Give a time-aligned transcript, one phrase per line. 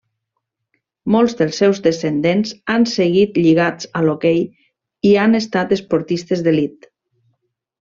[1.15, 4.41] Molts dels seus descendents han seguit lligats a l'hoquei
[5.11, 6.91] i han estat esportistes d'elit.